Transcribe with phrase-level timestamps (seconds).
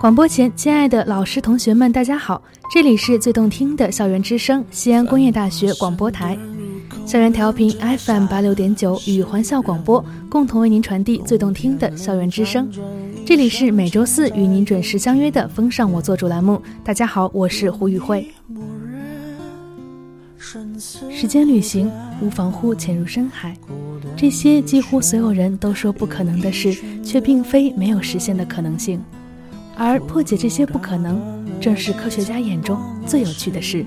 [0.00, 2.42] 广播前，亲爱的老师、同学们，大家好！
[2.72, 6.38] 这里是最动听的校园之声，西安工业大学广播台，
[7.04, 12.66] 校园调频 FM 八六点九与欢笑广播共同为您传递最动听的校园之声。
[13.26, 16.62] 这里是每周四与您准时相约的“风尚我做主”栏目。
[16.82, 18.26] 大家好，我是胡宇慧。
[21.10, 21.92] 时间旅行，
[22.22, 23.54] 无防护潜入深海，
[24.16, 26.74] 这些几乎所有人都说不可能的事，
[27.04, 28.98] 却并非没有实现的可能性。
[29.82, 31.18] 而破解这些不可能，
[31.58, 33.82] 正是科学家眼中最有趣的事。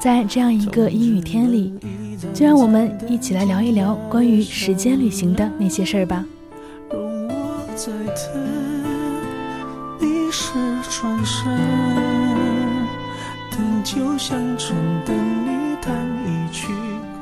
[0.00, 1.74] 在这样一个阴雨天里，
[2.32, 6.24] 就让我们一起来聊一聊关于时间旅行的那些事儿吧。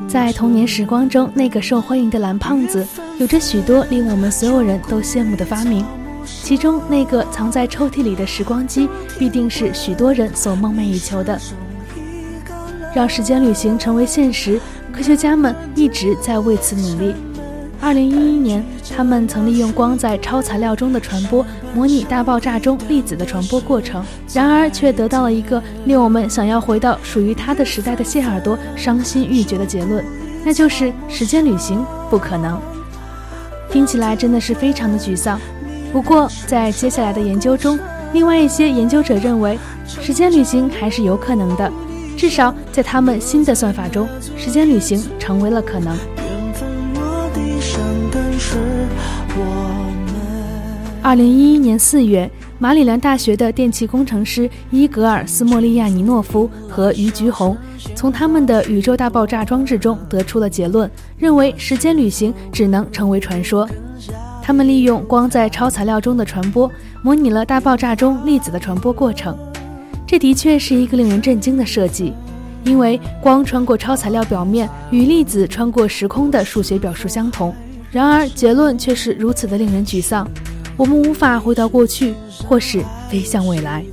[0.07, 2.87] 在童年时光中，那个受欢迎的蓝胖子，
[3.19, 5.85] 有着许多令我们所有人都羡慕的发明。
[6.43, 11.39] 其中那个藏在抽屉里的时光机，必定是许多人所梦寐以求的。
[12.95, 14.61] 让时间旅行成为现实，
[14.93, 17.15] 科学家们一直在为此努力。
[17.81, 18.65] 二零一一年，
[18.95, 30.05] 他们曾利用光在超材料中的传播，模拟大爆炸中粒子的传播过程，然而却得到了一个令我们想要回到属于他的时代的谢耳朵伤心欲绝的结论，
[30.45, 32.61] 那就是时间旅行不可能。
[33.71, 35.41] 听起来真的是非常的沮丧。
[35.93, 37.79] 不过，在接下来的研究中，
[38.13, 41.71] 另外一些研究者认为，时间旅行还是有可能的。
[42.17, 45.97] 至少在他们新的算法中，时间旅行成为了可能。
[51.03, 57.57] 二零一一年四月，马里兰大学的电气工程师伊格尔斯莫利亚尼诺夫和于菊红
[57.95, 63.69] 从他们的宇宙大爆炸装置中得出了结论，认为时间旅行只能成为传说。
[64.51, 66.69] 他们利用光在超材料中的传播，
[67.05, 69.39] 模拟了大爆炸中粒子的传播过程。
[70.05, 72.13] 这的确是一个令人震惊的设计，
[72.65, 77.55] 因为光穿过超材料表面与粒子穿过时空的数学表述相同。
[77.93, 80.29] 然而结论却是如此的令人沮丧：
[80.77, 82.13] 我们无法回到过去，
[82.45, 83.85] 或是飞向未来。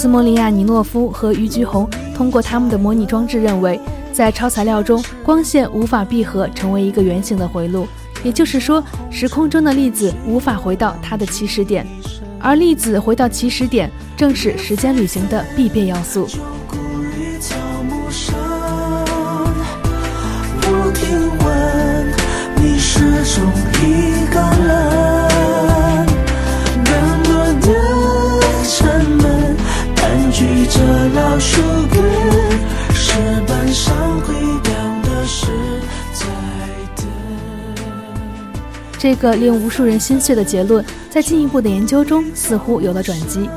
[0.00, 1.86] 斯莫利亚尼诺夫和于菊红。
[2.14, 3.78] 通过他们的模拟装置认为，
[4.14, 7.86] 在超材料中，光线无法闭合成为一个圆形的回路，
[8.22, 11.86] 也就是说，时空中的粒子无法回到它的起始点，
[12.38, 16.26] 而粒子回到起始点正是时间旅行的必备要素。
[22.56, 23.00] 你始
[23.34, 23.44] 终
[23.82, 25.09] 一个人
[38.98, 43.48] 这个令无数人心碎的结论，在进一步的研究中似乎有了转机。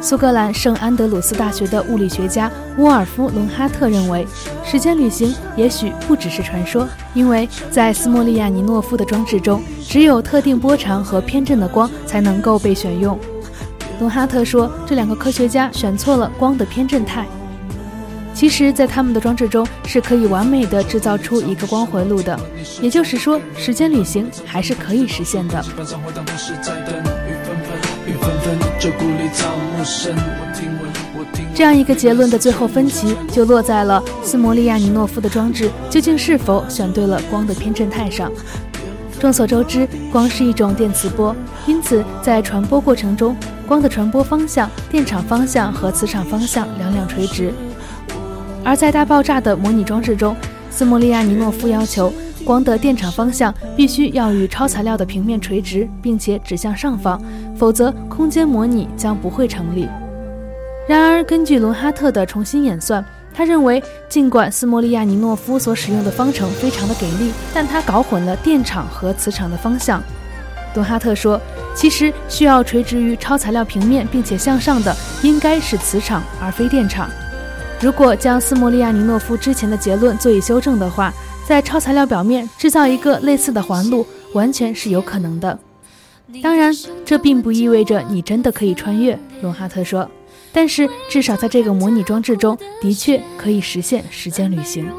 [0.00, 2.48] 苏格兰圣安德鲁斯大学的物理学家
[2.78, 4.24] 沃尔夫·伦哈特认为，
[4.64, 13.18] 时间旅行也许不只是传说，因为在斯莫利亚尼诺夫的装置中，只有特定波长和偏振的光才能够被选用。
[13.98, 17.26] 伦哈特说，这两个科学家选错了光的偏振态。
[18.32, 22.38] 其实，在他们的装置中是可以完美的制造出一个光回路的，
[22.80, 25.64] 也就是说，时间旅行还是可以实现的。
[31.52, 38.30] 这样一个结论的最后分歧就落在了斯摩利亚尼诺夫的装置究竟是否选对了光的偏振态上。
[39.18, 41.34] 众所周知，光是一种电磁波，
[41.66, 43.36] 因此在传播过程中，
[43.68, 47.52] 光的传播方向、电场方向和磁场方向两两垂直。
[48.64, 50.34] 而在大爆炸的模拟装置中，
[50.70, 52.12] 斯莫利亚尼诺夫要求
[52.44, 57.20] 光的电场方向必须要与超材料的平面垂直，并且指向上方，
[57.56, 59.86] 否则空间模拟将不会成立。
[60.88, 63.04] 然而，根据伦哈特的重新演算，
[63.34, 70.02] 他认为尽管斯莫利亚尼诺夫所使用的方程非常的给力，但他搞混了电场和磁场的方向。
[70.74, 71.40] 伦哈特说，
[71.78, 74.92] 其实需要垂直于超材料平面并且向上的
[75.22, 77.08] 应该是磁场而非电场。
[77.80, 81.14] 如果将斯莫利亚尼诺夫之前的结论做以修正的话，
[81.46, 85.56] 在超材料表面制造一个类似的环路，完全是有可能的。
[86.42, 90.10] 当然，这并不意味着你真的可以穿越，隆哈特说。
[90.52, 94.90] 但是，至少在这个模拟装置中，的确可以实现时间旅行。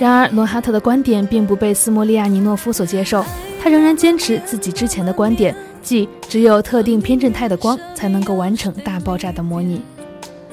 [0.00, 3.22] 然而，罗哈特的观点并不被斯莫利亚尼诺夫所接受。
[3.62, 9.82] 他仍然坚持自己之前的观点，即只有特定偏振态的光才能够完成大爆炸的模拟。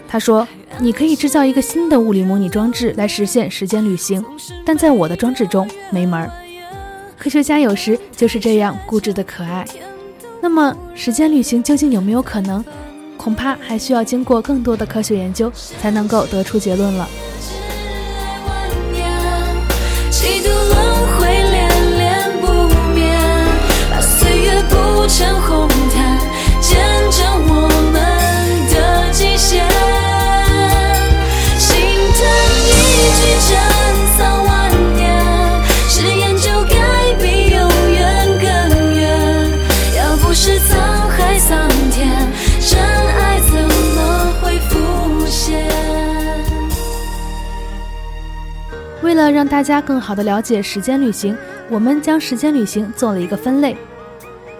[0.05, 0.45] 他说
[0.79, 4.21] ：“你可以制造一个新的物理模拟装置来实现时间旅行，
[4.65, 6.29] 但在我的装置中没门儿。”
[7.17, 9.65] 科学家有时就是这样固执的可爱。
[10.41, 12.61] 那么，时间旅行究竟有没有可能？
[13.15, 15.49] 恐怕还需要经过更多的科学研究
[15.81, 17.07] 才能够得出结论了。
[49.01, 51.35] 为了让大家更好的了解时间旅行，
[51.69, 53.75] 我们将时间旅行做了一个分类。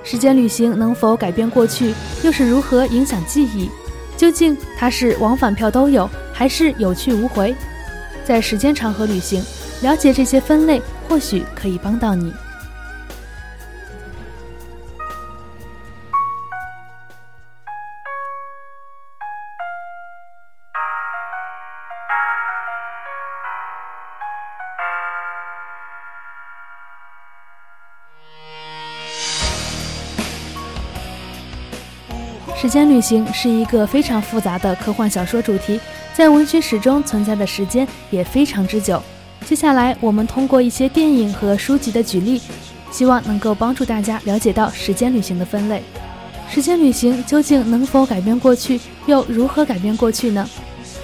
[0.10, 1.94] 时间旅行能否改变过去，
[2.24, 3.70] 又是如何影响记忆？
[4.16, 7.54] 究竟它是往返票都有，还是有去无回？
[8.24, 9.44] 在时间长河旅行，
[9.82, 12.32] 了解这些分类，或许可以帮到你。
[32.68, 35.80] 时间旅行是一个非常复杂的科幻小说主题，
[36.14, 39.02] 在文学史中存在的时间也非常之久。
[39.46, 42.42] 接下来，我们通过一些电影和书籍的举例，
[42.92, 45.82] 希望能够帮助大家了解到时间旅行的分类。
[46.50, 50.46] 时间旅行究竟能否改变过去，又如何改变过去呢？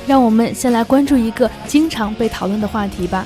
[0.06, 3.26] 让我们先来关注一个经常被讨论的话题吧。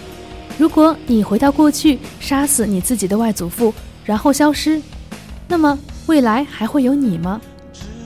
[0.60, 3.74] 如果你回到过去，杀死你自己的外祖父，
[4.06, 4.80] 然后消失，
[5.48, 5.76] 那么
[6.06, 7.42] 未来还会有你吗？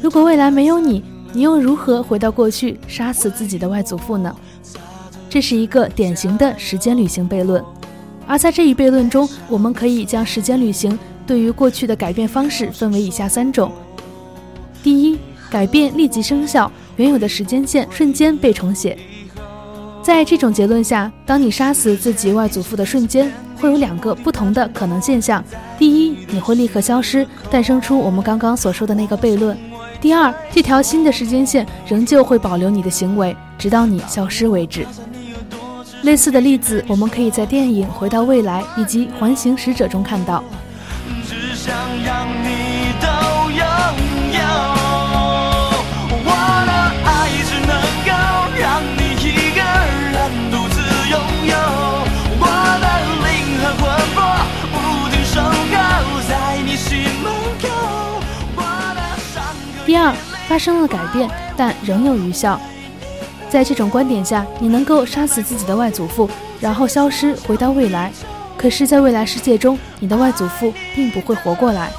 [0.01, 4.36] 如果未来没有你，你又如何回到过去杀死自己的外祖父呢？
[5.30, 7.63] 这是一个典型的时间旅行悖论。
[8.25, 13.71] 而在这一悖论中，我们可以将时间旅行对于过去的改变方式分为以下三种：
[14.81, 15.19] 第一，
[15.51, 18.98] 改变立即生效，原有的时间线瞬间被重写。
[20.01, 25.44] 在这种结论下，当你杀死自己外祖父的瞬间，会有两个不同的可能现象：
[25.77, 29.56] 第一，你会立刻消失，诞生出我们刚刚所说的那个悖论。
[30.01, 34.83] 第二，这条新的时间线仍旧会保留你的行为，直到你消失为止。
[36.01, 40.44] 类似的例子，我们可以在电影《回到未来》以及《环形使者》中看到。
[41.30, 42.21] 只想要
[60.51, 62.59] 发生了改变，但仍有余效。
[63.50, 68.12] 在这种观点下，你能够杀死自己的外祖父，然后消失，回到未来。
[68.57, 71.89] 可是，在未来世界中，你的外祖父并不会活过来。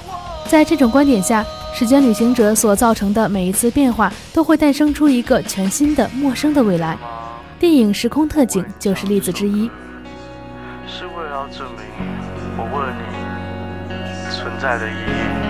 [0.49, 6.99] 在这种观点下，时间旅行者所造成的每一次变化，都会诞生出一个全新的、陌生的未来。
[7.59, 9.71] 电影《时空特警》就是例子之一。
[10.87, 12.07] 是为了证明
[12.59, 12.93] 我为了
[13.89, 15.42] 你存在的意义。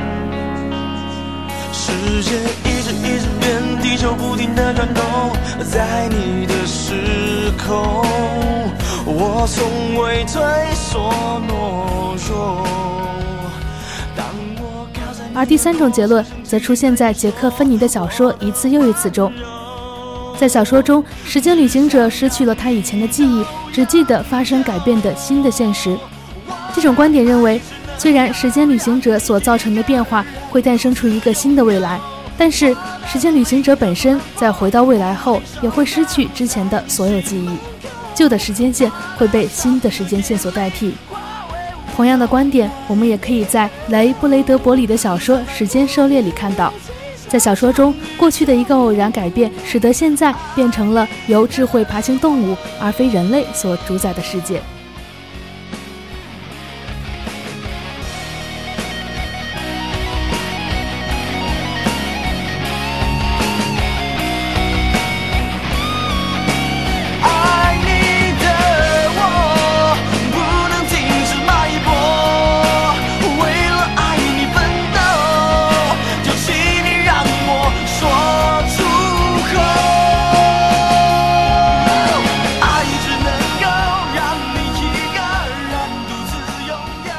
[1.93, 5.05] 世界一直一直变，地球不停的转动，
[5.71, 8.03] 在你的时空，
[9.05, 10.41] 我从未退
[10.75, 11.13] 缩
[11.47, 12.67] 懦弱。
[15.35, 19.31] 而第三种结论则出现在杰克·芬尼的小说《一次又一次》中。
[20.39, 25.97] 在小说中，时间旅行者失去了他以前的记忆，只记得发生改变的新的现实。
[26.75, 27.61] 这种观点认为。
[27.99, 32.01] 虽然时间旅行者所造成的变化会诞生出一个新的未来，
[32.37, 37.51] 但是时间旅行者本身在回到未来后也会失去之前的所有记忆，
[38.15, 40.95] 旧的时间线会被新的时间线所代替。
[41.95, 46.73] 同样的观点，我们也可以在雷·布雷德伯里的小说《时间狩猎》里看到。
[47.29, 54.61] 在小说中，过去的一个偶然改变，使得现在变成了由智慧爬行动物而非人类所主宰的世界。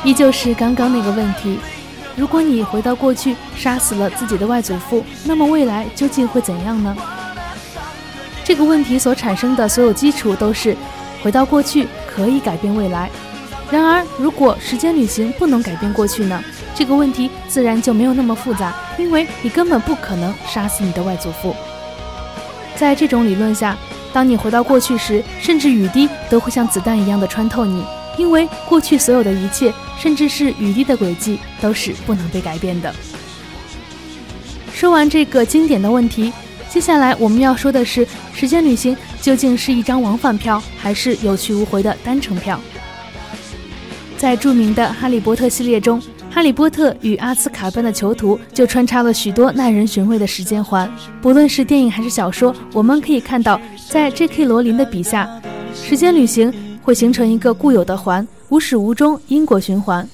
[0.04, 1.58] 依旧是刚刚那个问题，
[2.16, 6.96] 如果你回到过去杀死了自己的外祖父，那么未来究竟会怎样呢？
[8.44, 10.76] 这个问题所产生的所有基础都是
[11.24, 13.10] 回到过去可以改变未来。
[13.72, 16.44] 然而，如果时间旅行不能改变过去呢？
[16.76, 21.56] 这个问题自然就没有那么复杂，因为你根本不可能杀死你的外祖父。
[22.76, 23.78] 在这种理论下，
[24.12, 27.84] 当你回到过去时，甚至雨滴都会像子弹一样的穿透你，
[28.18, 32.94] 因为过去所有的一切，甚至是雨滴的轨迹，都是不能被改变的。
[34.74, 36.32] 说完这个经典的问题，
[36.70, 42.60] 接下来我们要说的是，时间旅行究竟是一张往返票，还是有去无回的单程票？
[44.18, 46.02] 在著名的《哈利波特》系列中。
[46.36, 50.92] 《哈利波特与阿兹卡班的囚徒》就穿插了许多耐人寻味的时间环，
[51.22, 54.46] 不论是电影还是小说，我们可以看到，在 J.K.
[54.46, 55.30] 罗琳的笔下，
[55.76, 56.52] 时间旅行
[56.84, 60.08] 会形成一个固有的环，无始无终，因果循环。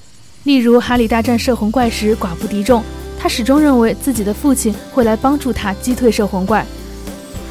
[0.44, 2.82] 例如，哈利大战摄魂怪时寡不敌众，
[3.18, 6.64] 他始终认为自己的父亲会来帮助他击退摄魂怪。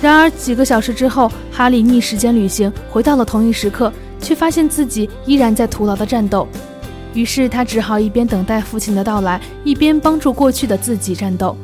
[0.02, 6.48] 然而几个小时之后，哈利逆时间旅行回到了同一时刻，却发现自己依然在徒劳的战斗。
[7.14, 11.56] 于是他只好一边等待父亲的到来，一边帮助过去的自己战斗。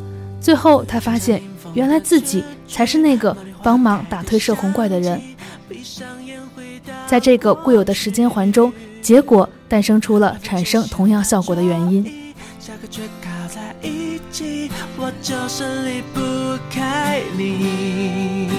[0.41, 1.41] 最后，他发现
[1.73, 5.21] 原来自己才是那个帮忙打退摄魂怪的人。
[7.07, 8.71] 在这个固有的时间环中，
[9.01, 12.33] 结果诞生出了产生同样效果的原因。
[14.97, 16.19] 我就是离不
[16.69, 18.49] 开你。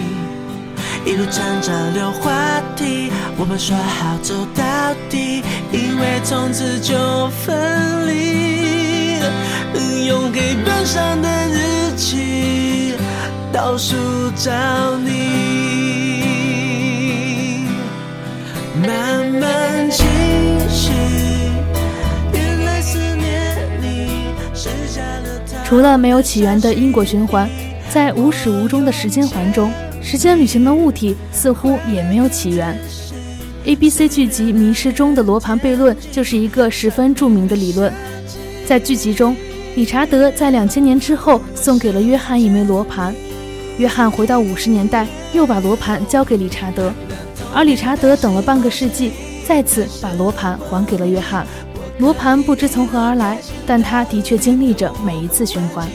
[1.05, 9.21] 一路唱着溜话题，我们说好走到底，因为从此就分离。
[10.07, 12.95] 用黑板上的日期
[13.53, 13.97] 倒数
[14.37, 15.86] 找你，
[18.83, 20.07] 慢慢清
[20.69, 20.91] 晰。
[22.33, 24.11] 原来思念你
[24.55, 27.49] 是加了除了没有起源的因果循环，
[27.91, 29.71] 在无始无终的时间环中。
[30.03, 32.79] 时间旅行的物体似乎也没有起源。
[33.65, 37.93] A B C 剧集《迷失》中的罗盘悖论就是一个十分著名的理论。
[38.65, 39.35] 在剧集中，
[39.75, 43.13] 理查德在两千年之后送给了约翰一枚罗盘，
[43.79, 46.93] 约翰回到五十年代又把罗盘交给理查德，
[47.57, 49.13] 而理查德等了半个世纪，
[49.49, 51.47] 再次把罗盘还给了约翰。
[51.97, 55.89] 罗盘不知从何而来，但他的确经历着每一次循环。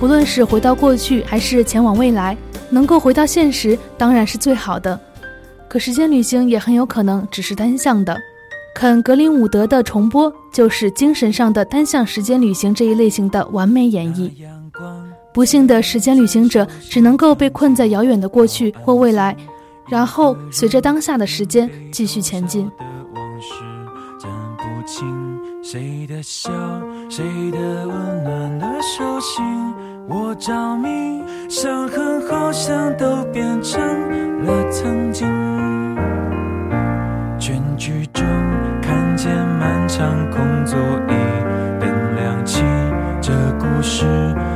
[0.00, 2.36] 无论是回到过去，还是前往未来，
[2.70, 4.98] 能够回到现实当然是最好的。
[5.68, 8.16] 可时间旅行也很有可能只是单向的。
[8.74, 14.30] 肯·格林伍德的重播就是精神上的单向时间旅行这一类型的完美演绎。
[15.34, 19.36] 不幸的时间旅行者只能够被困在遥远的过去或未来，
[19.88, 22.70] 然后随着当下的时间继续前进。
[25.60, 26.50] 谁的笑，
[27.10, 29.44] 谁的温暖的手心，
[30.10, 33.78] 我着迷，伤痕好像都变成
[34.42, 35.28] 了曾经。
[37.38, 38.24] 全剧终，
[38.80, 41.12] 看见漫长空座椅，
[41.78, 42.64] 灯亮起，
[43.20, 44.06] 这故事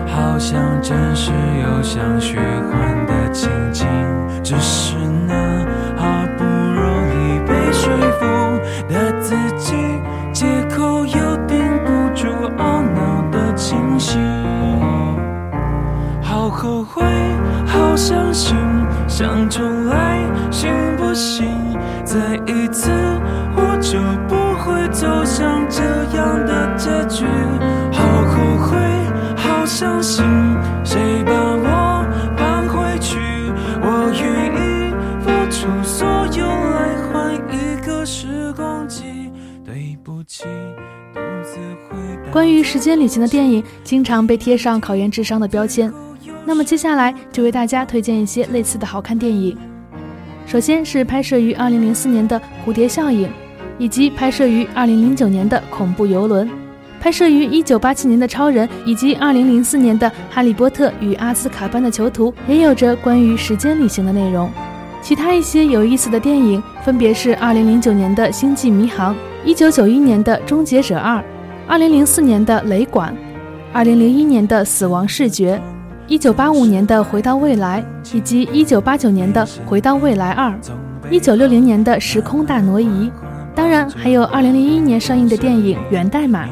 [0.06, 3.86] 好像真实又像虚幻的情景，
[4.42, 4.96] 只是
[5.28, 5.34] 那
[5.98, 8.24] 好不容易被说服
[8.88, 9.11] 的
[16.42, 17.04] 好后悔，
[17.68, 18.56] 好伤心，
[19.06, 20.18] 想重来
[20.50, 21.46] 行不行？
[22.04, 22.18] 再
[22.48, 22.90] 一次，
[23.54, 25.84] 我就不会走向这
[26.16, 27.24] 样的结局。
[27.92, 28.76] 好后悔，
[29.36, 30.24] 好伤心，
[30.84, 32.04] 谁把我
[32.36, 33.20] 搬回去？
[33.80, 39.04] 我愿意付出所有来换一个时光机。
[39.64, 40.42] 对不起
[42.32, 45.92] 关于时间旅行的电影，经常被贴上考验智商的标签。
[46.44, 49.56] 那么接下来就为大家推荐一些类似的好看电影。
[50.46, 53.28] 首先是拍摄于2004年的《蝴蝶效应》，
[53.78, 56.48] 以及拍摄于2009年的《恐怖游轮》，
[57.00, 64.50] 拍摄于1987年的《超人》，以及2004年的《哈利波特与阿兹卡班的囚徒》，也有着关于时间旅行的内容。
[65.00, 69.14] 其他一些有意思的电影，分别是2009年的《星际迷航》。
[69.44, 71.18] 一九九一年的《终结者二》，
[71.66, 73.12] 二零零四年的《雷管》，
[73.72, 75.56] 二零零一年的《死亡视觉》，
[76.08, 77.82] 一九八五年的《回到未来》，
[78.16, 80.50] 以及一九八九年的《回到未来二》，
[81.10, 82.86] 一九六零年的《时空大挪移》，
[83.54, 86.44] 当然还有二零零一年上映的电影《源代码》。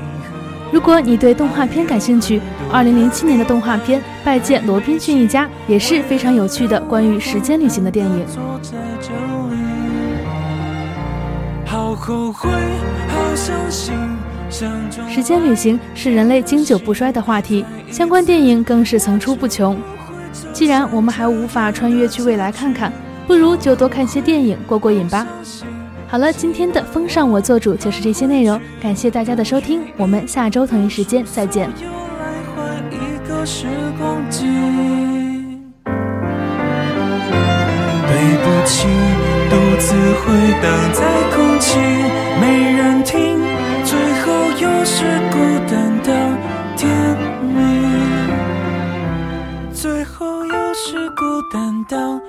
[0.72, 2.40] 如果你对动画片感兴趣，
[2.72, 8.24] 二零零七年的动画片《拜见罗宾逊一家》也是非常有趣的关于时间旅行的电影。
[11.66, 12.48] 好后悔，
[13.08, 13.94] 好相信
[14.50, 19.78] 时间旅行是人类经久不衰的话题，相关电影更是层出不穷。
[20.52, 22.92] 既然我们还无法穿越去未来看看，
[23.26, 25.26] 不如就多看些电影过过瘾吧。
[26.08, 31.70] 好了，今天的风尚我做主就是这些内容，感谢大家的收听，我们下周同一时间再见。
[38.08, 38.88] 对不起，
[39.48, 41.00] 独自回荡在
[41.34, 41.78] 空气，
[42.40, 43.19] 没人听，
[45.00, 46.12] 是孤单到
[46.76, 46.86] 天
[47.40, 48.28] 明，
[49.72, 52.19] 最后又是孤单到。